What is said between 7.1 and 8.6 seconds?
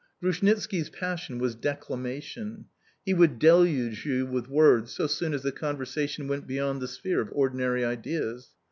of ordinary ideas.